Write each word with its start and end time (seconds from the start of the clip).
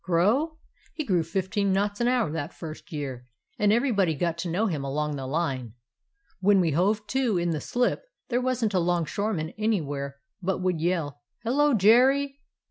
"Grow? 0.03 0.57
He 0.95 1.03
grew 1.03 1.21
fifteen 1.21 1.71
knots 1.71 2.01
an 2.01 2.07
hour 2.07 2.31
that 2.31 2.55
first 2.55 2.91
year, 2.91 3.27
and 3.59 3.71
everybody 3.71 4.15
got 4.15 4.35
to 4.39 4.49
know 4.49 4.65
him 4.65 4.83
all 4.83 4.91
along 4.91 5.15
the 5.15 5.27
line. 5.27 5.73
When 6.39 6.59
we 6.59 6.71
hove 6.71 7.05
to 7.05 7.37
in 7.37 7.51
the 7.51 7.61
slip 7.61 8.05
there 8.29 8.41
wasn't 8.41 8.73
a 8.73 8.79
longshoreman 8.79 9.53
anywhere 9.59 10.15
but 10.41 10.57
would 10.57 10.81
yell, 10.81 11.21
'Hello, 11.43 11.75
Jerry! 11.75 12.39